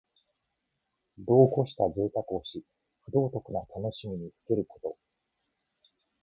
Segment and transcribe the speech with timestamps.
[1.19, 2.65] 度をこしたぜいたくをし、
[3.05, 4.97] 不道徳な楽しみにふけること。